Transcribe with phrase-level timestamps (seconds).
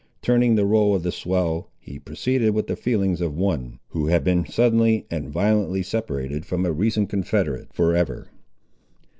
[0.23, 4.23] Turning the roll of the swell, he proceeded with the feelings of one, who had
[4.23, 8.27] been suddenly and violently separated from a recent confederate, for ever.